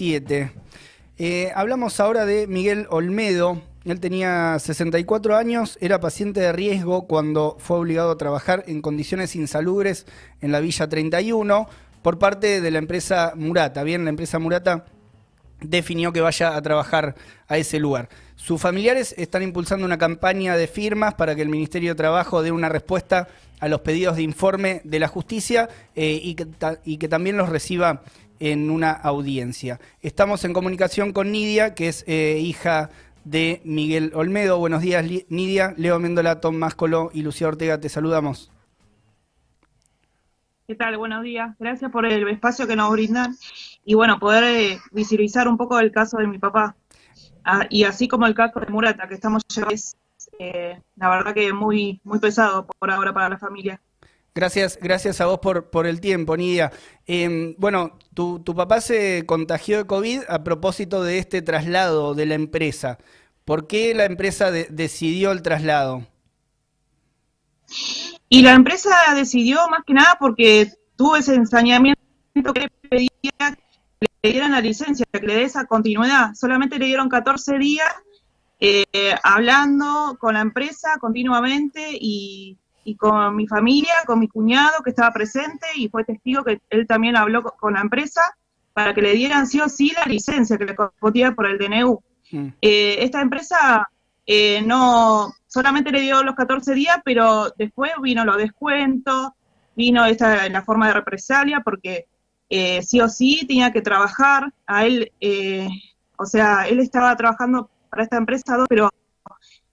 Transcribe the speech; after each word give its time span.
17. 0.00 0.52
Eh, 1.18 1.52
hablamos 1.54 2.00
ahora 2.00 2.24
de 2.24 2.46
Miguel 2.46 2.86
Olmedo. 2.88 3.60
Él 3.84 4.00
tenía 4.00 4.58
64 4.58 5.36
años, 5.36 5.76
era 5.80 6.00
paciente 6.00 6.40
de 6.40 6.52
riesgo 6.52 7.06
cuando 7.06 7.56
fue 7.58 7.76
obligado 7.76 8.10
a 8.10 8.18
trabajar 8.18 8.64
en 8.66 8.80
condiciones 8.80 9.36
insalubres 9.36 10.06
en 10.40 10.52
la 10.52 10.60
Villa 10.60 10.88
31 10.88 11.68
por 12.02 12.18
parte 12.18 12.62
de 12.62 12.70
la 12.70 12.78
empresa 12.78 13.32
Murata. 13.36 13.82
Bien, 13.82 14.04
la 14.04 14.10
empresa 14.10 14.38
Murata 14.38 14.86
definió 15.60 16.12
que 16.12 16.22
vaya 16.22 16.56
a 16.56 16.62
trabajar 16.62 17.14
a 17.46 17.58
ese 17.58 17.78
lugar. 17.78 18.08
Sus 18.36 18.58
familiares 18.58 19.14
están 19.18 19.42
impulsando 19.42 19.84
una 19.84 19.98
campaña 19.98 20.56
de 20.56 20.66
firmas 20.66 21.12
para 21.14 21.34
que 21.34 21.42
el 21.42 21.50
Ministerio 21.50 21.90
de 21.90 21.96
Trabajo 21.96 22.42
dé 22.42 22.52
una 22.52 22.70
respuesta 22.70 23.28
a 23.60 23.68
los 23.68 23.82
pedidos 23.82 24.16
de 24.16 24.22
informe 24.22 24.80
de 24.84 24.98
la 24.98 25.08
justicia 25.08 25.68
eh, 25.94 26.18
y, 26.22 26.96
que 26.96 27.08
también 27.08 27.36
los 27.36 27.50
reciba 27.50 28.02
en 28.40 28.70
una 28.70 28.90
audiencia. 28.90 29.78
Estamos 30.02 30.44
en 30.44 30.52
comunicación 30.52 31.12
con 31.12 31.30
Nidia, 31.30 31.74
que 31.74 31.88
es 31.88 32.04
eh, 32.08 32.40
hija 32.42 32.90
de 33.24 33.60
Miguel 33.64 34.12
Olmedo. 34.14 34.58
Buenos 34.58 34.82
días, 34.82 35.04
Nidia. 35.28 35.74
Leo 35.76 35.98
Méndola, 36.00 36.40
Tom 36.40 36.56
Máscolo 36.56 37.10
y 37.12 37.22
Lucía 37.22 37.48
Ortega, 37.48 37.78
te 37.78 37.88
saludamos. 37.88 38.50
¿Qué 40.66 40.74
tal? 40.74 40.96
Buenos 40.96 41.22
días. 41.22 41.54
Gracias 41.58 41.90
por 41.90 42.06
el 42.06 42.28
espacio 42.28 42.66
que 42.66 42.76
nos 42.76 42.90
brindan 42.92 43.36
y 43.84 43.94
bueno, 43.94 44.18
poder 44.18 44.44
eh, 44.44 44.78
visibilizar 44.92 45.48
un 45.48 45.56
poco 45.56 45.78
el 45.80 45.90
caso 45.90 46.18
de 46.18 46.26
mi 46.26 46.38
papá. 46.38 46.76
Ah, 47.44 47.66
y 47.68 47.84
así 47.84 48.06
como 48.06 48.26
el 48.26 48.34
caso 48.34 48.60
de 48.60 48.66
Murata, 48.66 49.08
que 49.08 49.14
estamos 49.14 49.42
llevando, 49.48 49.74
es 49.74 49.96
eh, 50.38 50.80
la 50.96 51.08
verdad 51.08 51.34
que 51.34 51.52
muy, 51.52 52.00
muy 52.04 52.18
pesado 52.18 52.66
por 52.66 52.90
ahora 52.90 53.12
para 53.12 53.30
la 53.30 53.38
familia. 53.38 53.80
Gracias, 54.34 54.78
gracias 54.80 55.20
a 55.20 55.26
vos 55.26 55.40
por, 55.40 55.86
el 55.86 56.00
tiempo, 56.00 56.36
Nidia. 56.36 56.70
Em, 57.06 57.54
bueno, 57.58 57.98
tu, 58.14 58.38
tu, 58.40 58.54
papá 58.54 58.80
se 58.80 59.24
contagió 59.26 59.78
de 59.78 59.86
COVID 59.86 60.22
a 60.28 60.44
propósito 60.44 61.02
de 61.02 61.18
este 61.18 61.42
traslado 61.42 62.14
de 62.14 62.26
la 62.26 62.34
empresa. 62.34 62.98
¿Por 63.44 63.66
qué 63.66 63.94
la 63.94 64.04
empresa 64.04 64.52
decidió 64.52 65.32
el 65.32 65.42
traslado? 65.42 66.06
Y 68.28 68.42
la 68.42 68.52
empresa 68.52 68.90
decidió 69.14 69.68
más 69.68 69.80
que 69.84 69.94
nada 69.94 70.16
porque 70.20 70.70
tuvo 70.96 71.16
ese 71.16 71.34
ensañamiento 71.34 72.00
que 72.54 72.60
le 72.60 72.70
pedía 72.88 73.10
que 74.00 74.06
le 74.22 74.30
dieran 74.30 74.52
la 74.52 74.60
licencia, 74.60 75.04
que 75.12 75.26
le 75.26 75.34
dé 75.34 75.42
esa 75.42 75.66
continuidad. 75.66 76.34
Solamente 76.34 76.78
le 76.78 76.86
dieron 76.86 77.08
14 77.08 77.58
días 77.58 77.92
eh, 78.60 79.14
hablando 79.22 80.16
con 80.20 80.34
la 80.34 80.40
empresa 80.40 80.98
continuamente 81.00 81.88
y, 81.92 82.58
con 82.98 83.36
mi 83.36 83.46
familia, 83.46 83.92
con 84.06 84.18
mi 84.18 84.28
cuñado 84.28 84.82
que 84.82 84.90
estaba 84.90 85.12
presente 85.12 85.66
y 85.76 85.88
fue 85.88 86.04
testigo 86.04 86.42
que 86.44 86.60
él 86.70 86.86
también 86.86 87.16
habló 87.16 87.42
con 87.42 87.74
la 87.74 87.80
empresa 87.80 88.22
para 88.72 88.94
que 88.94 89.02
le 89.02 89.12
dieran 89.12 89.46
sí 89.46 89.60
o 89.60 89.68
sí 89.68 89.92
la 89.96 90.04
licencia 90.04 90.58
que 90.58 90.64
le 90.64 90.74
correspondía 90.74 91.32
por 91.32 91.46
el 91.46 91.58
DNU. 91.58 92.00
Mm. 92.32 92.48
Eh, 92.60 92.96
esta 93.00 93.20
empresa 93.20 93.88
eh, 94.26 94.62
no 94.62 95.32
solamente 95.46 95.90
le 95.90 96.00
dio 96.00 96.22
los 96.22 96.36
14 96.36 96.74
días, 96.74 96.98
pero 97.04 97.50
después 97.56 97.90
vino 98.00 98.24
los 98.24 98.36
descuentos, 98.36 99.30
vino 99.74 100.04
esta 100.04 100.46
en 100.46 100.52
la 100.52 100.62
forma 100.62 100.86
de 100.86 100.94
represalia, 100.94 101.60
porque 101.64 102.06
eh, 102.48 102.82
sí 102.82 103.00
o 103.00 103.08
sí 103.08 103.44
tenía 103.46 103.72
que 103.72 103.82
trabajar. 103.82 104.52
A 104.66 104.86
él, 104.86 105.12
eh, 105.20 105.68
o 106.16 106.26
sea, 106.26 106.68
él 106.68 106.78
estaba 106.78 107.16
trabajando 107.16 107.70
para 107.90 108.04
esta 108.04 108.18
empresa, 108.18 108.64
pero 108.68 108.88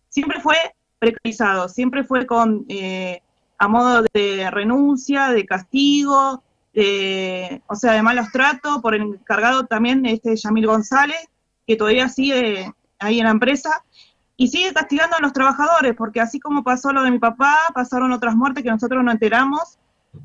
siempre 0.09 0.39
fue 0.39 0.57
precarizado, 0.99 1.69
siempre 1.69 2.03
fue 2.03 2.25
con 2.25 2.65
eh, 2.69 3.21
a 3.57 3.67
modo 3.67 4.03
de 4.13 4.49
renuncia, 4.51 5.29
de 5.29 5.45
castigo, 5.45 6.43
de, 6.73 7.61
o 7.67 7.75
sea, 7.75 7.93
de 7.93 8.03
malos 8.03 8.31
tratos, 8.31 8.79
por 8.81 8.93
el 8.95 9.01
encargado 9.01 9.65
también 9.65 10.05
este 10.05 10.35
Yamil 10.35 10.67
González, 10.67 11.17
que 11.65 11.75
todavía 11.75 12.07
sigue 12.07 12.71
ahí 12.99 13.19
en 13.19 13.25
la 13.25 13.31
empresa, 13.31 13.83
y 14.35 14.49
sigue 14.49 14.73
castigando 14.73 15.17
a 15.17 15.21
los 15.21 15.33
trabajadores, 15.33 15.95
porque 15.95 16.21
así 16.21 16.39
como 16.39 16.63
pasó 16.63 16.93
lo 16.93 17.01
de 17.03 17.11
mi 17.11 17.19
papá, 17.19 17.57
pasaron 17.73 18.11
otras 18.11 18.35
muertes 18.35 18.63
que 18.63 18.69
nosotros 18.69 19.03
no 19.03 19.11
enteramos, 19.11 19.79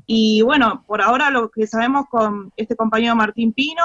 y 0.05 0.41
bueno, 0.41 0.83
por 0.85 1.01
ahora 1.01 1.29
lo 1.29 1.49
que 1.49 1.67
sabemos 1.67 2.05
con 2.09 2.51
este 2.55 2.75
compañero 2.75 3.15
Martín 3.15 3.53
Pino, 3.53 3.83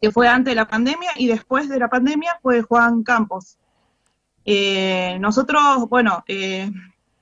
que 0.00 0.10
fue 0.10 0.28
antes 0.28 0.52
de 0.52 0.56
la 0.56 0.68
pandemia 0.68 1.10
y 1.16 1.26
después 1.26 1.68
de 1.68 1.78
la 1.78 1.88
pandemia 1.88 2.38
fue 2.40 2.62
Juan 2.62 3.02
Campos. 3.02 3.58
Eh, 4.50 5.18
nosotros, 5.20 5.90
bueno, 5.90 6.24
eh, 6.26 6.70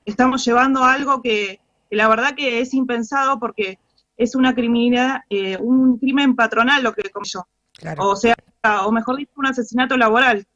estamos 0.04 0.44
llevando 0.44 0.84
algo 0.84 1.20
que, 1.20 1.58
la 1.90 2.06
verdad 2.06 2.36
que 2.36 2.60
es 2.60 2.72
impensado 2.72 3.40
porque 3.40 3.80
es 4.16 4.36
una 4.36 4.54
criminalidad, 4.54 5.22
eh, 5.28 5.56
un 5.56 5.98
crimen 5.98 6.36
patronal 6.36 6.84
lo 6.84 6.92
que 6.94 7.10
cometió. 7.10 7.48
Claro. 7.72 8.10
O 8.10 8.14
sea, 8.14 8.36
o 8.84 8.92
mejor 8.92 9.16
dicho, 9.16 9.32
un 9.34 9.46
asesinato 9.46 9.96
laboral. 9.96 10.46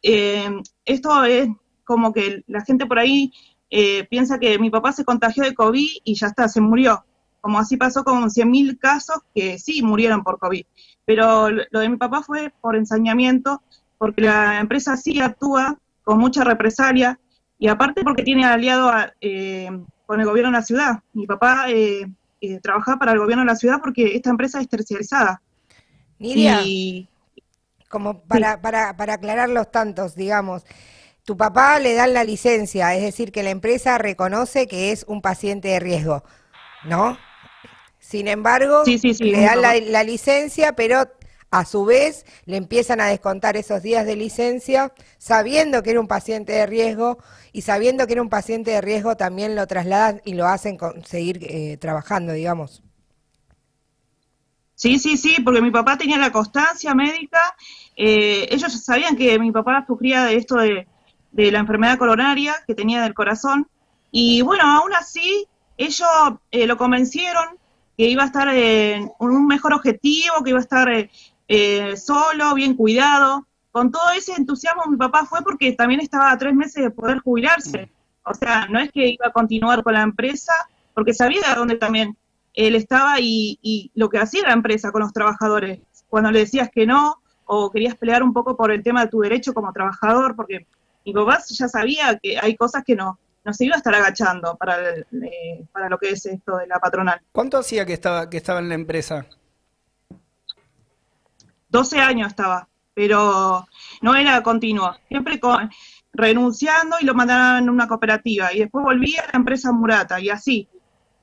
esto 0.00 1.24
es 1.24 1.48
como 1.82 2.12
que 2.12 2.44
la 2.46 2.64
gente 2.64 2.86
por 2.86 3.00
ahí 3.00 3.32
eh, 3.68 4.06
piensa 4.08 4.38
que 4.38 4.60
mi 4.60 4.70
papá 4.70 4.92
se 4.92 5.04
contagió 5.04 5.42
de 5.42 5.54
COVID 5.54 5.88
y 6.04 6.14
ya 6.14 6.28
está, 6.28 6.46
se 6.46 6.60
murió. 6.60 7.04
Como 7.40 7.58
así 7.58 7.76
pasó 7.76 8.04
con 8.04 8.30
100.000 8.30 8.78
casos 8.78 9.18
que 9.34 9.58
sí 9.58 9.82
murieron 9.82 10.22
por 10.22 10.38
COVID. 10.38 10.64
Pero 11.04 11.50
lo 11.50 11.80
de 11.80 11.88
mi 11.88 11.96
papá 11.96 12.22
fue 12.22 12.52
por 12.60 12.76
ensañamiento, 12.76 13.60
porque 13.98 14.22
la 14.22 14.60
empresa 14.60 14.96
sí 14.96 15.20
actúa 15.20 15.76
con 16.02 16.18
mucha 16.18 16.44
represalia 16.44 17.18
y 17.58 17.68
aparte 17.68 18.02
porque 18.02 18.22
tiene 18.22 18.44
aliado 18.44 18.90
eh, 19.20 19.68
con 20.06 20.20
el 20.20 20.26
gobierno 20.26 20.50
de 20.50 20.58
la 20.58 20.64
ciudad. 20.64 21.02
Mi 21.12 21.26
papá 21.26 21.66
eh, 21.68 22.06
trabaja 22.62 22.96
para 22.96 23.12
el 23.12 23.18
gobierno 23.18 23.42
de 23.42 23.50
la 23.50 23.56
ciudad 23.56 23.80
porque 23.82 24.14
esta 24.14 24.30
empresa 24.30 24.60
es 24.60 24.68
terciarizada. 24.68 25.42
y, 26.18 27.08
como 27.88 28.20
para, 28.22 28.60
para, 28.60 28.96
para 28.96 29.14
aclarar 29.14 29.48
los 29.48 29.70
tantos, 29.70 30.14
digamos, 30.14 30.64
tu 31.24 31.36
papá 31.36 31.78
le 31.78 31.94
dan 31.94 32.14
la 32.14 32.24
licencia, 32.24 32.94
es 32.94 33.02
decir, 33.02 33.32
que 33.32 33.42
la 33.42 33.50
empresa 33.50 33.98
reconoce 33.98 34.66
que 34.66 34.92
es 34.92 35.04
un 35.08 35.20
paciente 35.20 35.68
de 35.68 35.78
riesgo, 35.78 36.24
¿no? 36.84 37.18
Sin 37.98 38.28
embargo, 38.28 38.82
le 38.86 39.40
dan 39.42 39.60
la, 39.92 40.02
licencia, 40.04 40.72
pero 40.72 41.04
a 41.50 41.64
su 41.64 41.84
vez 41.84 42.26
le 42.44 42.56
empiezan 42.56 43.00
a 43.00 43.06
descontar 43.06 43.56
esos 43.56 43.82
días 43.82 44.04
de 44.06 44.16
licencia, 44.16 44.92
sabiendo 45.18 45.82
que 45.82 45.90
era 45.90 46.00
un 46.00 46.08
paciente 46.08 46.52
de 46.52 46.66
riesgo 46.66 47.18
y 47.52 47.62
sabiendo 47.62 48.06
que 48.06 48.14
era 48.14 48.22
un 48.22 48.28
paciente 48.28 48.70
de 48.70 48.80
riesgo 48.80 49.16
también 49.16 49.56
lo 49.56 49.66
trasladan 49.66 50.20
y 50.24 50.34
lo 50.34 50.46
hacen 50.46 50.78
seguir 51.04 51.38
eh, 51.42 51.76
trabajando, 51.78 52.32
digamos. 52.32 52.82
Sí, 54.74 54.98
sí, 54.98 55.16
sí, 55.16 55.36
porque 55.44 55.60
mi 55.60 55.70
papá 55.70 55.98
tenía 55.98 56.18
la 56.18 56.30
constancia 56.30 56.94
médica, 56.94 57.40
eh, 57.96 58.46
ellos 58.50 58.72
sabían 58.84 59.16
que 59.16 59.38
mi 59.38 59.50
papá 59.50 59.84
sufría 59.86 60.24
de 60.24 60.36
esto 60.36 60.56
de 60.56 60.86
de 61.30 61.50
la 61.50 61.60
enfermedad 61.60 61.98
coronaria 61.98 62.54
que 62.66 62.74
tenía 62.74 63.02
del 63.02 63.14
corazón. 63.14 63.68
Y 64.10 64.42
bueno, 64.42 64.64
aún 64.64 64.92
así, 64.94 65.46
ellos 65.76 66.08
eh, 66.50 66.66
lo 66.66 66.76
convencieron 66.76 67.58
que 67.96 68.06
iba 68.06 68.22
a 68.22 68.26
estar 68.26 68.48
en 68.48 69.10
un 69.18 69.46
mejor 69.46 69.74
objetivo, 69.74 70.42
que 70.44 70.50
iba 70.50 70.58
a 70.58 70.62
estar 70.62 70.88
eh, 70.90 71.10
eh, 71.48 71.96
solo, 71.96 72.54
bien 72.54 72.74
cuidado. 72.74 73.46
Con 73.72 73.90
todo 73.90 74.10
ese 74.16 74.32
entusiasmo 74.34 74.84
mi 74.86 74.96
papá 74.96 75.24
fue 75.24 75.42
porque 75.42 75.72
también 75.72 76.00
estaba 76.00 76.30
a 76.30 76.38
tres 76.38 76.54
meses 76.54 76.84
de 76.84 76.90
poder 76.90 77.18
jubilarse. 77.18 77.90
O 78.24 78.34
sea, 78.34 78.66
no 78.68 78.78
es 78.78 78.92
que 78.92 79.08
iba 79.08 79.26
a 79.26 79.32
continuar 79.32 79.82
con 79.82 79.94
la 79.94 80.02
empresa, 80.02 80.52
porque 80.94 81.14
sabía 81.14 81.40
de 81.48 81.54
dónde 81.54 81.76
también 81.76 82.16
él 82.54 82.74
estaba 82.74 83.20
y, 83.20 83.90
lo 83.94 84.08
que 84.10 84.18
hacía 84.18 84.42
la 84.42 84.52
empresa 84.52 84.92
con 84.92 85.02
los 85.02 85.12
trabajadores. 85.12 85.80
Cuando 86.08 86.30
le 86.30 86.40
decías 86.40 86.70
que 86.70 86.86
no, 86.86 87.16
o 87.46 87.70
querías 87.70 87.94
pelear 87.94 88.22
un 88.22 88.32
poco 88.32 88.56
por 88.56 88.70
el 88.70 88.82
tema 88.82 89.04
de 89.04 89.10
tu 89.10 89.20
derecho 89.20 89.54
como 89.54 89.72
trabajador, 89.72 90.36
porque 90.36 90.66
mi 91.04 91.12
papá 91.12 91.38
ya 91.48 91.68
sabía 91.68 92.18
que 92.22 92.38
hay 92.38 92.56
cosas 92.56 92.84
que 92.84 92.94
no, 92.94 93.18
no 93.44 93.54
se 93.54 93.64
iba 93.64 93.74
a 93.74 93.78
estar 93.78 93.94
agachando 93.94 94.56
para, 94.56 94.90
eh, 94.90 95.64
para 95.72 95.88
lo 95.88 95.98
que 95.98 96.10
es 96.10 96.26
esto 96.26 96.56
de 96.56 96.66
la 96.66 96.78
patronal. 96.78 97.20
¿Cuánto 97.32 97.58
hacía 97.58 97.86
que 97.86 97.94
estaba, 97.94 98.28
que 98.28 98.36
estaba 98.36 98.58
en 98.58 98.68
la 98.68 98.74
empresa? 98.74 99.26
12 101.68 102.00
años 102.00 102.28
estaba, 102.28 102.68
pero 102.94 103.66
no 104.02 104.14
era 104.16 104.42
continuo, 104.42 104.94
siempre 105.08 105.40
renunciando 106.12 106.96
y 107.00 107.04
lo 107.04 107.14
mandaban 107.14 107.68
a 107.68 107.72
una 107.72 107.86
cooperativa 107.86 108.52
y 108.52 108.60
después 108.60 108.84
volvía 108.84 109.22
a 109.22 109.32
la 109.32 109.38
empresa 109.38 109.72
Murata 109.72 110.20
y 110.20 110.30
así. 110.30 110.68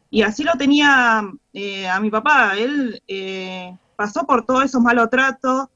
Y 0.09 0.21
así 0.21 0.43
lo 0.43 0.53
tenía 0.53 1.23
eh, 1.51 1.87
a 1.87 1.99
mi 1.99 2.09
papá, 2.09 2.53
él 2.57 3.01
eh, 3.07 3.75
pasó 3.95 4.25
por 4.25 4.45
todos 4.45 4.63
esos 4.63 4.81
malos 4.81 5.09
tratos, 5.09 5.67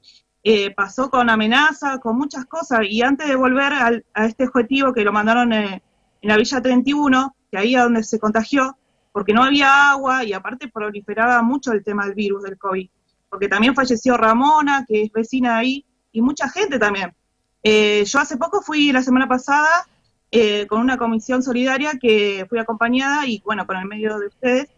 eh, 0.44 0.74
pasó 0.74 1.10
con 1.10 1.30
amenazas, 1.30 2.00
con 2.00 2.18
muchas 2.18 2.46
cosas, 2.46 2.82
y 2.88 3.02
antes 3.02 3.28
de 3.28 3.36
volver 3.36 3.74
a 3.74 4.26
este 4.26 4.46
objetivo 4.46 4.94
que 4.94 5.04
lo 5.04 5.12
mandaron 5.12 5.52
en, 5.52 5.82
la 6.22 6.38
Villa 6.38 6.62
31, 6.62 7.36
que 7.52 7.58
ahí 7.58 7.76
es 7.76 7.82
donde 7.82 8.04
se 8.04 8.20
contagió, 8.20 8.78
porque 9.12 9.34
no 9.34 9.44
había 9.44 9.92
agua 9.92 10.24
y 10.24 10.34
aparte 10.34 10.68
proliferaba 10.68 11.42
mucho 11.42 11.72
el 11.72 11.84
tema 11.84 12.06
del 12.06 12.16
virus 12.16 12.44
del 12.44 12.58
COVID, 12.58 12.90
porque 13.30 13.48
también 13.48 13.76
falleció 13.76 14.18
Ramona, 14.18 14.86
que 14.88 15.04
es 15.04 15.12
vecina 15.12 15.58
ahí, 15.58 15.86
y 16.12 16.22
mucha 16.22 16.50
gente 16.50 16.80
también. 16.80 17.14
Eh, 17.64 18.04
yo 18.06 18.20
hace 18.20 18.38
poco 18.38 18.62
fui 18.62 18.92
la 18.92 19.02
semana 19.02 19.28
pasada 19.28 19.88
eh, 20.31 20.66
con 20.68 20.80
una 20.80 20.98
comisión 20.98 21.44
solidaria 21.44 21.94
que 22.00 22.46
fui 22.50 22.60
acompañada 22.60 23.26
y 23.26 23.42
bueno, 23.46 23.68
con 23.68 23.78
el 23.78 23.86
medio 23.86 24.18
de 24.18 24.28
ustedes, 24.28 24.70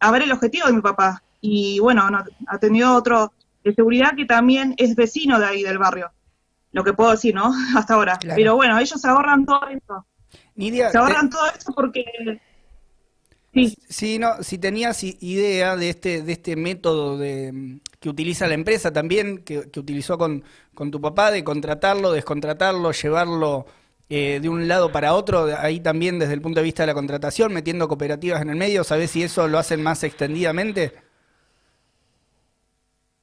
a 0.00 0.10
ver 0.10 0.22
el 0.22 0.32
objetivo 0.32 0.66
de 0.66 0.72
mi 0.72 0.80
papá 0.80 1.22
y 1.40 1.78
bueno, 1.78 2.08
atendió 2.46 2.88
a 2.88 2.96
otro 2.96 3.32
de 3.62 3.74
seguridad 3.74 4.14
que 4.16 4.24
también 4.24 4.74
es 4.78 4.94
vecino 4.94 5.38
de 5.38 5.46
ahí 5.46 5.62
del 5.62 5.78
barrio. 5.78 6.10
Lo 6.72 6.84
que 6.84 6.92
puedo 6.92 7.10
decir, 7.10 7.34
¿no? 7.34 7.52
Hasta 7.76 7.94
ahora. 7.94 8.18
Pero 8.34 8.56
bueno, 8.56 8.78
ellos 8.78 9.00
se 9.00 9.08
ahorran 9.08 9.44
todo 9.44 9.60
esto. 9.68 10.06
se 10.56 10.98
ahorran 10.98 11.30
todo 11.30 11.46
esto 11.46 11.72
porque 11.74 12.04
Sí. 13.88 14.18
no, 14.18 14.42
si 14.42 14.58
tenías 14.58 15.02
idea 15.04 15.76
de 15.76 15.90
este, 15.90 16.22
de 16.22 16.32
este 16.32 16.56
método 16.56 17.16
de, 17.16 17.78
que 18.00 18.08
utiliza 18.08 18.48
la 18.48 18.54
empresa 18.54 18.92
también, 18.92 19.38
que, 19.38 19.70
utilizó 19.76 20.18
con, 20.18 20.42
con, 20.74 20.90
tu 20.90 21.00
papá, 21.00 21.30
de 21.30 21.44
contratarlo, 21.44 22.10
descontratarlo, 22.10 22.90
llevarlo 22.90 23.66
eh, 24.08 24.40
de 24.42 24.48
un 24.48 24.66
lado 24.66 24.90
para 24.90 25.14
otro, 25.14 25.48
ahí 25.58 25.80
también 25.80 26.18
desde 26.18 26.34
el 26.34 26.42
punto 26.42 26.60
de 26.60 26.64
vista 26.64 26.82
de 26.82 26.88
la 26.88 26.94
contratación, 26.94 27.52
metiendo 27.52 27.86
cooperativas 27.86 28.42
en 28.42 28.50
el 28.50 28.56
medio, 28.56 28.82
¿sabés 28.82 29.12
si 29.12 29.22
eso 29.22 29.46
lo 29.46 29.58
hacen 29.58 29.82
más 29.82 30.02
extendidamente? 30.02 30.92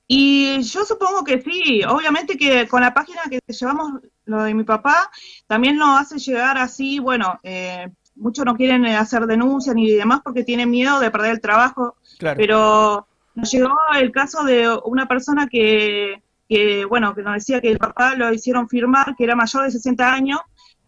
Y 0.07 0.61
yo 0.63 0.83
supongo 0.83 1.23
que 1.23 1.41
sí, 1.41 1.83
obviamente 1.83 2.37
que 2.37 2.67
con 2.67 2.81
la 2.81 2.93
página 2.93 3.21
que 3.29 3.39
llevamos, 3.47 4.01
lo 4.25 4.43
de 4.43 4.53
mi 4.53 4.63
papá, 4.63 5.11
también 5.47 5.77
nos 5.77 6.01
hace 6.01 6.19
llegar 6.19 6.57
así, 6.57 6.99
bueno, 6.99 7.39
eh, 7.43 7.89
muchos 8.21 8.45
no 8.45 8.55
quieren 8.55 8.85
eh, 8.85 8.95
hacer 8.95 9.25
denuncias 9.25 9.75
ni 9.75 9.91
demás 9.91 10.21
porque 10.23 10.43
tienen 10.43 10.69
miedo 10.69 10.99
de 10.99 11.11
perder 11.11 11.31
el 11.31 11.41
trabajo. 11.41 11.95
Pero 12.19 13.07
nos 13.35 13.51
llegó 13.51 13.75
el 13.99 14.11
caso 14.11 14.43
de 14.43 14.69
una 14.85 15.07
persona 15.07 15.47
que, 15.47 16.21
que, 16.47 16.85
bueno, 16.85 17.15
que 17.15 17.23
nos 17.23 17.33
decía 17.33 17.59
que 17.59 17.71
el 17.71 17.79
papá 17.79 18.15
lo 18.15 18.31
hicieron 18.31 18.69
firmar, 18.69 19.15
que 19.17 19.23
era 19.23 19.35
mayor 19.35 19.63
de 19.63 19.71
60 19.71 20.13
años, 20.13 20.39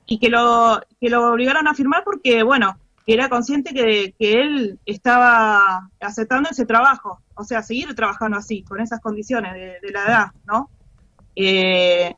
y 0.06 0.20
que 0.20 0.30
lo, 0.30 0.82
que 1.00 1.10
lo 1.10 1.32
obligaron 1.32 1.68
a 1.68 1.74
firmar 1.74 2.04
porque, 2.04 2.44
bueno, 2.44 2.78
era 3.08 3.30
consciente 3.30 3.74
que, 3.74 4.14
que 4.18 4.42
él 4.42 4.80
estaba 4.86 5.90
aceptando 6.00 6.50
ese 6.50 6.66
trabajo, 6.66 7.20
o 7.36 7.44
sea, 7.44 7.64
seguir 7.64 7.94
trabajando 7.96 8.38
así, 8.38 8.64
con 8.64 8.80
esas 8.80 9.02
condiciones 9.02 9.54
de, 9.54 9.92
la 9.92 10.06
edad, 10.06 10.28
¿no? 10.46 10.70
Eh, 11.36 12.16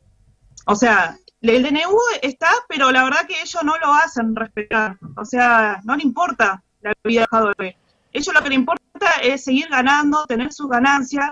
o 0.65 0.75
sea, 0.75 1.17
el 1.49 1.63
DNU 1.63 1.97
está, 2.21 2.49
pero 2.67 2.91
la 2.91 3.03
verdad 3.03 3.27
que 3.27 3.41
ellos 3.41 3.63
no 3.63 3.77
lo 3.77 3.93
hacen 3.93 4.35
respetar. 4.35 4.97
O 5.17 5.25
sea, 5.25 5.81
no 5.83 5.95
le 5.95 6.03
importa 6.03 6.63
la 6.81 6.93
vida 7.03 7.21
de 7.21 7.27
trabajadores. 7.27 7.75
Ellos 8.13 8.33
lo 8.33 8.41
que 8.41 8.49
le 8.49 8.55
importa 8.55 9.11
es 9.21 9.43
seguir 9.43 9.67
ganando, 9.69 10.25
tener 10.25 10.53
sus 10.53 10.69
ganancias, 10.69 11.31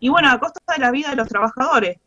y 0.00 0.08
bueno, 0.08 0.30
a 0.30 0.38
costa 0.38 0.60
de 0.74 0.78
la 0.78 0.90
vida 0.90 1.10
de 1.10 1.16
los 1.16 1.28
trabajadores. 1.28 1.98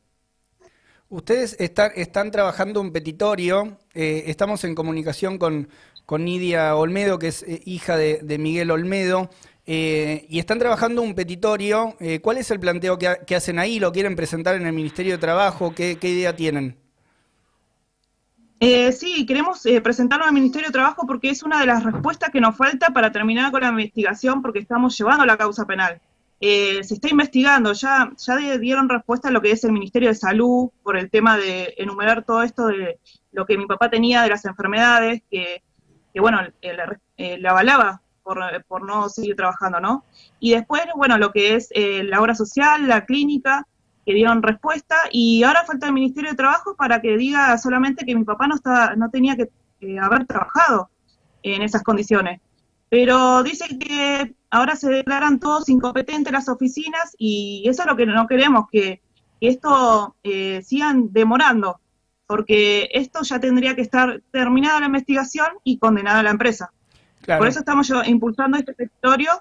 Ustedes 1.09 1.57
están, 1.59 1.92
están 1.95 2.31
trabajando 2.31 2.80
un 2.80 2.94
petitorio, 2.94 3.80
eh, 3.94 4.24
estamos 4.27 4.63
en 4.63 4.75
comunicación 4.75 5.38
con, 5.38 5.68
con 6.06 6.24
Nidia 6.24 6.75
Olmedo, 6.75 7.19
que 7.19 7.27
es 7.27 7.44
eh, 7.44 7.62
hija 7.65 7.98
de, 7.98 8.38
Miguel 8.39 8.71
Olmedo, 8.71 9.30
eh, 9.65 10.25
y 10.30 10.39
están 10.39 10.59
trabajando 10.59 11.01
un 11.01 11.13
petitorio. 11.13 11.98
¿Cuál 12.21 12.38
es 12.38 12.50
el 12.51 12.59
planteo 12.59 12.98
que, 12.98 13.36
hacen 13.36 13.59
ahí? 13.59 13.80
¿Lo 13.80 13.92
quieren 13.92 14.15
presentar 14.15 14.56
en 14.56 14.65
el 14.65 14.74
Ministerio 14.74 15.13
de 15.13 15.18
Trabajo? 15.18 15.74
qué 15.75 15.98
idea 16.01 16.36
tienen? 16.36 16.81
Eh, 18.63 18.92
sí, 18.92 19.25
queremos 19.25 19.66
eh, 19.66 19.81
presentarlo 19.81 20.24
al 20.24 20.34
Ministerio 20.34 20.68
de 20.68 20.72
Trabajo 20.72 21.08
porque 21.08 21.31
es 21.31 21.42
una 21.42 21.60
de 21.60 21.66
las 21.66 21.84
respuestas 21.84 22.30
que 22.30 22.40
nos 22.40 22.56
falta 22.56 22.92
para 22.92 23.12
terminar 23.12 23.52
con 23.52 23.62
la 23.62 23.69
investigación 23.69 24.44
porque 24.44 24.60
estamos 24.60 24.96
llevando 24.96 25.25
la 25.25 25.36
causa 25.36 25.66
penal. 25.66 26.00
Eh, 26.40 26.84
se 26.84 26.94
está 26.94 27.10
investigando, 27.10 27.74
ya, 27.74 28.12
ya 28.16 28.38
dieron 28.60 28.88
respuesta 28.88 29.30
a 29.30 29.31
lo 29.31 29.42
que 29.42 29.50
es 29.50 29.63
el 29.63 29.72
Ministerio 29.72 30.10
de 30.10 30.16
Salud 30.16 30.69
por 30.84 30.96
el 30.96 31.10
tema 31.10 31.38
de 31.38 31.74
enumerar 31.75 32.24
todo 32.24 32.44
esto 32.44 32.68
de 32.68 33.00
lo 33.31 33.48
que 33.48 33.58
mi 33.58 33.66
papá 33.66 33.90
tenía 33.90 34.22
de 34.22 34.30
las 34.30 34.46
enfermedades, 34.46 35.24
que, 35.31 35.63
bueno, 36.19 36.42
le 36.62 37.50
avalaba 37.50 38.04
por, 38.22 38.40
por, 38.68 38.86
no 38.86 39.10
seguir 39.10 39.36
trabajando, 39.36 39.80
¿no? 39.80 40.06
Y 40.40 40.52
después, 40.52 40.84
bueno, 40.96 41.18
lo 41.18 41.31
que 41.31 41.56
es 41.56 41.69
la 41.75 42.22
obra 42.22 42.36
social, 42.36 42.88
la 42.88 43.06
clínica, 43.06 43.66
que 44.06 44.13
dieron 44.13 44.42
respuesta 44.42 44.95
y 45.12 45.44
ahora 45.44 45.63
falta 45.65 45.88
el 45.88 45.94
Ministerio 45.94 46.31
de 46.31 46.38
Trabajo 46.38 46.75
para 46.75 47.01
que 47.01 47.18
diga 47.18 47.57
solamente 47.57 48.06
que 48.06 48.15
mi 48.15 48.24
papá 48.24 48.48
no, 48.48 48.56
está, 48.56 48.95
no 48.95 49.09
tenía 49.09 49.36
que 49.36 49.50
eh, 49.81 50.00
haber 50.00 50.25
trabajado 50.25 50.89
en 51.44 51.62
esas 51.62 51.83
condiciones. 51.83 52.42
Pero 52.89 53.42
dice 53.44 53.77
que 53.77 54.36
ahora 54.50 54.75
se 54.75 54.89
declaran 54.89 55.39
todos 55.39 55.69
incompetentes 55.69 56.33
las 56.33 56.50
oficinas 56.50 57.15
y 57.18 57.63
eso 57.65 57.83
es 57.83 57.88
lo 57.88 57.95
que 57.95 58.06
no 58.06 58.27
queremos, 58.27 58.65
que, 58.71 59.01
esto 59.42 60.15
eh, 60.24 60.62
sigan 60.63 61.12
demorando, 61.12 61.81
porque 62.27 62.89
esto 62.94 63.24
ya 63.24 63.39
tendría 63.39 63.75
que 63.75 63.81
estar 63.81 64.21
terminada 64.31 64.80
la 64.80 64.86
investigación 64.86 65.48
y 65.63 65.80
condenada 65.80 66.21
la 66.21 66.30
empresa. 66.30 66.71
Por 67.25 67.48
eso 67.48 67.59
estamos 67.59 67.92
impulsando 68.06 68.57
este 68.57 68.74
territorio 68.74 69.31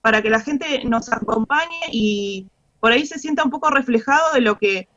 para 0.00 0.22
que 0.22 0.30
la 0.30 0.40
gente 0.40 0.82
nos 0.84 1.12
acompañe 1.12 1.80
y 1.92 2.46
por 2.80 2.92
ahí 2.92 3.06
se 3.06 3.18
sienta 3.18 3.44
un 3.44 3.50
poco 3.50 3.70
reflejado 3.70 4.32
de 4.34 4.40
lo 4.40 4.58
que 4.58 4.88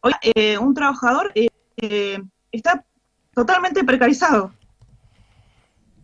hoy 0.00 0.12
eh, 0.22 0.58
un 0.58 0.74
trabajador 0.74 1.32
eh, 1.34 1.48
eh, 1.78 2.22
está 2.52 2.84
totalmente 3.34 3.82
precarizado. 3.84 4.52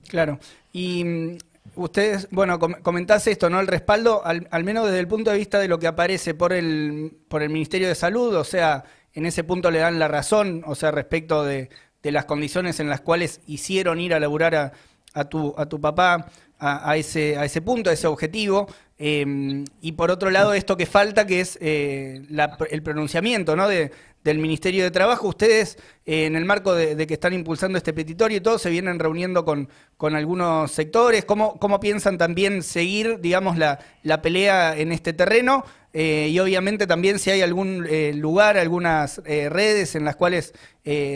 Claro. 0.08 0.38
Y 0.72 1.04
mm, 1.04 1.38
ustedes, 1.76 2.28
bueno, 2.30 2.58
comentás 2.58 3.26
esto, 3.26 3.50
¿no? 3.50 3.60
El 3.60 3.66
respaldo, 3.66 4.22
al, 4.24 4.64
menos 4.64 4.86
desde 4.86 5.00
el 5.00 5.08
punto 5.08 5.30
de 5.30 5.38
vista 5.38 5.58
de 5.58 5.68
lo 5.68 5.78
que 5.78 5.86
aparece 5.86 6.34
por 6.34 6.52
el, 6.52 7.16
por 7.28 7.42
el 7.42 7.50
Ministerio 7.50 7.88
de 7.88 7.94
Salud, 7.94 8.34
o 8.34 8.44
sea, 8.44 8.84
en 9.12 9.26
ese 9.26 9.44
punto 9.44 9.70
le 9.70 9.78
dan 9.78 9.98
la 9.98 10.08
razón, 10.08 10.62
o 10.66 10.74
sea, 10.74 10.90
respecto 10.90 11.44
de, 11.44 11.70
de 12.02 12.12
las 12.12 12.24
condiciones 12.24 12.80
en 12.80 12.88
las 12.88 13.00
cuales 13.00 13.40
hicieron 13.46 14.00
ir 14.00 14.14
a 14.14 14.20
laburar 14.20 14.54
a, 14.54 14.72
a, 15.14 15.24
tu, 15.24 15.54
a 15.56 15.66
tu 15.66 15.80
papá 15.80 16.26
a, 16.58 16.96
ese, 16.96 17.36
a 17.36 17.44
ese 17.44 17.60
punto, 17.60 17.90
a 17.90 17.92
ese 17.92 18.06
objetivo. 18.06 18.66
Em, 18.98 19.64
y 19.82 19.92
por 19.92 20.10
otro 20.10 20.30
lado, 20.30 20.54
esto 20.54 20.76
que 20.76 20.86
falta, 20.86 21.26
que 21.26 21.40
es 21.40 21.58
eh, 21.60 22.22
el 22.70 22.82
pronunciamiento 22.82 23.54
¿no? 23.54 23.68
de, 23.68 23.92
del 24.24 24.38
Ministerio 24.38 24.84
de 24.84 24.90
Trabajo. 24.90 25.28
Ustedes, 25.28 25.78
eh, 26.06 26.26
en 26.26 26.34
el 26.34 26.44
marco 26.44 26.74
de, 26.74 27.06
que 27.06 27.14
están 27.14 27.34
impulsando 27.34 27.76
este 27.78 27.92
petitorio 27.92 28.38
y 28.38 28.40
todo, 28.40 28.58
se 28.58 28.70
vienen 28.70 28.98
reuniendo 28.98 29.44
con, 29.44 29.68
con 29.96 30.14
algunos 30.16 30.72
sectores. 30.72 31.24
¿Cómo, 31.24 31.58
¿Cómo, 31.58 31.78
piensan 31.78 32.16
también 32.18 32.62
seguir, 32.62 33.20
digamos, 33.20 33.58
la, 33.58 33.78
la 34.02 34.22
pelea 34.22 34.76
en 34.76 34.92
este 34.92 35.12
terreno? 35.12 35.64
Eh, 35.98 36.28
y 36.30 36.38
obviamente 36.40 36.86
también 36.86 37.18
si 37.18 37.30
hay 37.30 37.40
algún 37.40 37.86
lugar, 38.20 38.58
algunas 38.58 39.22
redes 39.24 39.94
en 39.94 40.04
las 40.04 40.16
cuales, 40.16 40.52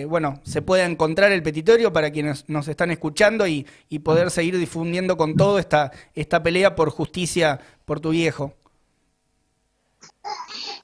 bueno, 0.09 0.41
se 0.43 0.62
pueda 0.62 0.87
encontrar 0.87 1.32
el 1.32 1.43
petitorio 1.43 1.93
para 1.93 2.11
quienes 2.11 2.49
nos 2.49 2.67
están 2.67 2.91
escuchando 2.91 3.47
y, 3.47 3.67
y 3.91 3.99
poder 3.99 4.31
seguir 4.31 4.56
difundiendo 4.56 5.19
con 5.19 5.37
todo 5.37 5.59
esta, 5.59 5.93
esta 6.15 6.43
pelea 6.43 6.75
por 6.75 6.88
justicia 6.91 7.61
por 7.85 8.00
tu 8.00 8.11
viejo. 8.11 8.55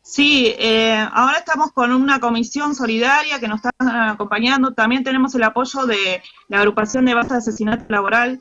Sí, 0.02 0.54
eh, 0.58 0.96
ahora 1.12 1.38
estamos 1.38 1.72
con 1.72 1.92
una 1.92 2.20
comisión 2.20 2.74
solidaria 2.74 3.38
que 3.40 3.48
nos 3.48 3.56
está 3.56 4.12
acompañando. 4.12 4.72
También 4.72 5.04
tenemos 5.04 5.34
el 5.34 5.42
apoyo 5.42 5.84
de 5.84 6.22
la 6.48 6.60
agrupación 6.60 7.04
de 7.04 7.14
base 7.14 7.30
de 7.30 7.38
asesinato 7.38 7.84
laboral. 7.88 8.40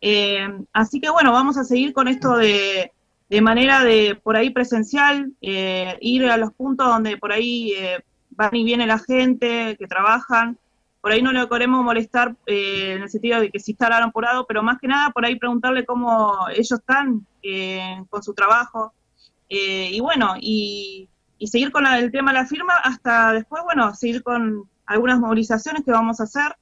Eh, 0.00 0.46
así 0.72 1.00
que 1.00 1.10
bueno, 1.10 1.32
vamos 1.32 1.56
a 1.56 1.64
seguir 1.64 1.92
con 1.92 2.08
esto 2.08 2.36
de, 2.36 2.92
de 3.28 3.40
manera 3.40 3.84
de 3.84 4.18
por 4.22 4.36
ahí 4.36 4.50
presencial, 4.50 5.32
eh, 5.40 5.98
ir 6.00 6.24
a 6.26 6.36
los 6.36 6.52
puntos 6.52 6.86
donde 6.86 7.16
por 7.16 7.32
ahí 7.32 7.72
van 8.30 8.54
y 8.54 8.64
viene 8.64 8.86
la 8.86 8.98
gente 8.98 9.76
que 9.78 9.86
trabajan 9.86 10.58
por 11.00 11.12
ahí 11.12 11.22
no 11.22 11.32
le 11.32 11.48
queremos 11.48 11.84
molestar 11.84 12.36
eh, 12.46 12.94
en 12.96 13.02
el 13.02 13.08
sentido 13.08 13.40
de 13.40 13.50
que 13.50 13.60
si 13.60 13.72
está 13.72 13.86
apurado, 14.02 14.46
pero 14.46 14.62
más 14.62 14.78
que 14.78 14.88
nada 14.88 15.10
por 15.10 15.24
ahí 15.24 15.36
preguntarle 15.36 15.84
cómo 15.84 16.48
ellos 16.50 16.72
están 16.72 17.26
eh, 17.42 18.02
con 18.10 18.22
su 18.22 18.34
trabajo. 18.34 18.92
Eh, 19.48 19.90
y 19.92 20.00
bueno, 20.00 20.34
y, 20.38 21.08
seguir 21.46 21.70
con 21.70 21.86
el 21.86 22.10
tema 22.10 22.32
de 22.32 22.40
la 22.40 22.46
firma 22.46 22.74
hasta 22.82 23.32
después, 23.32 23.62
bueno, 23.64 23.94
seguir 23.94 24.22
con 24.22 24.68
algunas 24.86 25.20
movilizaciones 25.20 25.84
que 25.84 25.92
vamos 25.92 26.20
a 26.20 26.24
hacer. 26.24 26.56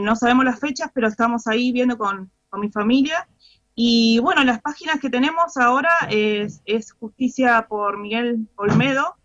no 0.00 0.14
sabemos 0.14 0.44
las 0.44 0.60
fechas, 0.60 0.90
pero 0.94 1.08
estamos 1.08 1.46
ahí 1.46 1.72
viendo 1.72 1.98
con, 1.98 2.30
mi 2.54 2.70
familia. 2.70 3.26
Y 3.74 4.18
bueno, 4.18 4.44
las 4.44 4.60
páginas 4.60 5.00
que 5.00 5.10
tenemos 5.10 5.56
ahora 5.56 5.94
es, 6.10 6.60
es 6.66 6.92
Justicia 6.92 7.66
por 7.68 7.98
Miguel 7.98 8.48
Olmedo 8.56 9.16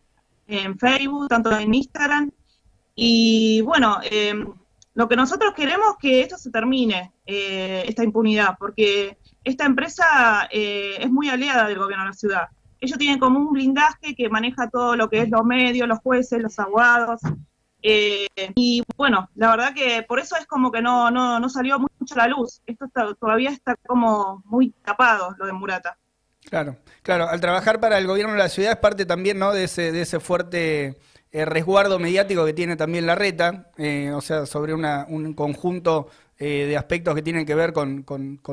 en 0.47 0.79
Facebook, 0.79 1.27
tanto 1.27 1.57
en 1.57 1.73
Instagram 1.73 2.31
y 2.99 3.61
bueno, 3.61 3.99
eh, 4.09 4.33
lo 4.95 5.07
que 5.07 5.15
nosotros 5.15 5.53
queremos 5.53 5.89
es 5.91 5.95
que 6.01 6.21
esto 6.21 6.35
se 6.35 6.49
termine, 6.49 7.13
eh, 7.27 7.83
esta 7.87 8.03
impunidad, 8.03 8.57
porque 8.57 9.19
esta 9.43 9.65
empresa 9.65 10.49
eh, 10.51 10.95
es 10.99 11.11
muy 11.11 11.29
aliada 11.29 11.67
del 11.67 11.77
gobierno 11.77 12.05
de 12.05 12.09
la 12.09 12.15
ciudad. 12.15 12.47
Ellos 12.81 12.97
tienen 12.97 13.19
como 13.19 13.39
un 13.39 13.53
blindaje 13.53 14.15
que 14.15 14.29
maneja 14.29 14.67
todo 14.71 14.95
lo 14.95 15.11
que 15.11 15.19
es 15.19 15.29
los 15.29 15.45
medios, 15.45 15.87
los 15.87 15.99
jueces, 15.99 16.41
los 16.41 16.57
abogados. 16.57 17.21
Y 17.81 18.83
bueno, 18.95 19.29
la 19.35 19.51
verdad 19.51 19.73
que 19.73 20.03
por 20.03 20.19
eso 20.19 20.35
es 20.35 20.45
como 20.45 20.71
que 20.71 20.81
no, 20.81 21.11
no, 21.11 21.39
no 21.39 21.49
salió 21.49 21.79
mucho 21.79 22.15
la 22.15 22.27
luz. 22.27 22.61
Esto 22.65 22.87
todavía 23.19 23.51
está 23.51 23.75
como 23.85 24.41
muy 24.45 24.71
tapado, 24.83 25.35
lo 25.37 25.45
de 25.45 25.53
Murata. 25.53 25.97
Claro, 26.49 26.77
claro. 27.03 27.27
Al 27.29 27.41
trabajar 27.41 27.79
para 27.79 27.97
el 27.97 28.07
gobierno 28.07 28.33
de 28.33 28.39
la 28.39 28.49
ciudad 28.49 28.71
es 28.71 28.77
parte 28.77 29.05
también 29.05 29.37
¿no? 29.37 29.51
de, 29.51 29.65
ese, 29.65 29.91
de 29.91 30.01
ese 30.01 30.19
fuerte 30.19 30.97
el 31.31 31.45
resguardo 31.45 31.99
mediático 31.99 32.45
que 32.45 32.53
tiene 32.53 32.75
también 32.75 33.05
la 33.05 33.15
reta, 33.15 33.69
eh, 33.77 34.11
o 34.11 34.21
sea, 34.21 34.45
sobre 34.45 34.73
una, 34.73 35.05
un 35.09 35.33
conjunto 35.33 36.09
eh, 36.39 36.65
de 36.67 36.77
aspectos 36.77 37.15
que 37.15 37.21
tienen 37.21 37.45
que 37.45 37.53
ver 37.53 37.73
con, 37.73 38.05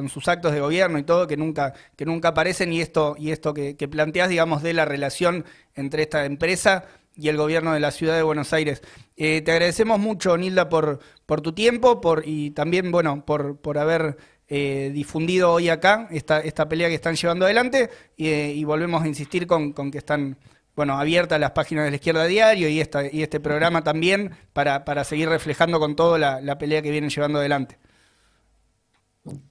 sus 0.09 0.27
actos 0.29 0.53
de 0.53 0.61
gobierno 0.61 0.99
y 0.99 1.05
todo, 1.05 1.27
que 1.27 1.37
nunca, 1.37 1.73
que 1.97 2.05
nunca 2.05 2.29
aparecen, 2.29 2.73
y 2.73 2.81
esto, 2.81 3.15
y 3.19 3.31
esto 3.31 3.55
que, 3.55 3.77
que 3.77 3.89
planteas, 3.89 4.29
digamos, 4.29 4.63
de 4.63 4.73
la 4.73 4.85
relación 4.85 5.45
entre 5.75 6.03
esta 6.03 6.25
empresa 6.25 6.85
y 7.17 7.29
el 7.29 7.37
gobierno 7.37 7.73
de 7.73 7.81
la 7.81 7.91
ciudad 7.91 8.17
de 8.17 8.23
Buenos 8.23 8.53
Aires. 8.53 8.83
Eh, 9.17 9.43
te 9.43 9.53
agradecemos 9.53 9.99
mucho, 9.99 10.37
Nilda, 10.37 10.69
por, 10.69 11.01
tu 11.43 11.53
tiempo 11.53 12.01
y 12.25 12.51
también, 12.51 12.91
bueno, 12.91 13.25
por, 13.25 13.79
haber 13.79 14.17
eh, 14.49 14.91
difundido 14.93 15.53
hoy 15.53 15.69
acá 15.69 16.09
esta, 16.11 16.69
pelea 16.69 16.89
que 16.89 16.95
están 16.95 17.15
llevando 17.15 17.45
adelante 17.45 17.91
y, 18.17 18.65
volvemos 18.65 19.03
a 19.03 19.09
insistir 19.09 19.47
con, 19.47 19.73
que 19.73 19.99
están 19.99 20.37
bueno, 20.75 20.99
abiertas 20.99 21.39
las 21.39 21.53
páginas 21.53 21.85
de 21.85 21.91
la 21.91 21.97
izquierda 21.97 22.25
diario 22.25 22.69
y, 22.69 22.81
este 22.81 23.41
programa 23.41 23.83
también 23.83 24.33
para, 24.53 24.85
para 24.85 25.05
seguir 25.05 25.29
reflejando 25.29 25.79
con 25.79 25.95
todo 25.95 26.19
la, 26.19 26.41
la, 26.41 26.59
pelea 26.59 26.83
que 26.83 26.91
vienen 26.91 27.11
llevando 27.11 27.39
adelante. 27.39 27.79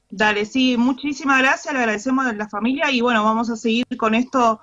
Dale, 0.09 0.45
sí, 0.45 0.75
muchísimas 0.77 1.39
gracias, 1.39 1.73
le 1.73 1.79
agradecemos 1.79 2.27
a 2.27 2.33
la 2.33 2.47
familia 2.47 2.91
y 2.91 3.01
bueno, 3.01 3.23
vamos 3.23 3.49
a 3.49 3.55
seguir 3.55 3.85
con 3.97 4.13
esto 4.13 4.61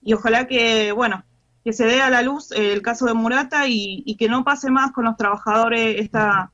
y 0.00 0.12
ojalá 0.12 0.46
que, 0.46 0.92
bueno, 0.92 1.24
que 1.64 1.72
se 1.72 1.84
dé 1.84 2.00
a 2.00 2.10
la 2.10 2.22
luz 2.22 2.50
el 2.52 2.82
caso 2.82 3.06
de 3.06 3.14
Murata 3.14 3.66
y, 3.68 4.02
y 4.04 4.16
que 4.16 4.28
no 4.28 4.44
pase 4.44 4.70
más 4.70 4.92
con 4.92 5.04
los 5.04 5.16
trabajadores 5.16 6.00
esta, 6.00 6.50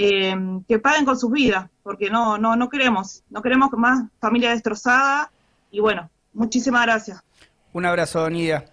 eh, 0.00 0.36
que 0.68 0.78
paguen 0.78 1.04
con 1.04 1.18
sus 1.18 1.30
vidas, 1.32 1.68
porque 1.82 2.08
no, 2.08 2.38
no, 2.38 2.54
no 2.54 2.68
queremos, 2.68 3.24
no 3.30 3.42
queremos 3.42 3.70
más 3.72 4.04
familia 4.20 4.50
destrozada 4.50 5.30
y 5.72 5.80
bueno, 5.80 6.08
muchísimas 6.32 6.86
gracias. 6.86 7.20
Un 7.72 7.84
abrazo, 7.84 8.30
Nidia. 8.30 8.64